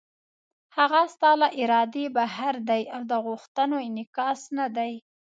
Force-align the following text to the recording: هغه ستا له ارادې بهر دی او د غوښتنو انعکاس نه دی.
هغه 0.77 1.01
ستا 1.13 1.31
له 1.41 1.47
ارادې 1.61 2.05
بهر 2.17 2.55
دی 2.69 2.81
او 2.95 3.01
د 3.11 3.13
غوښتنو 3.25 3.77
انعکاس 3.87 4.41
نه 4.57 4.65
دی. 4.77 4.93